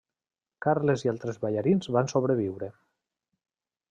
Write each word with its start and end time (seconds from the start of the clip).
Carles 0.65 1.03
i 1.07 1.11
altres 1.11 1.37
ballarins 1.43 1.91
van 1.97 2.09
sobreviure. 2.13 2.71